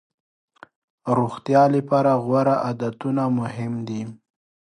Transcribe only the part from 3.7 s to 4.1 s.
دي.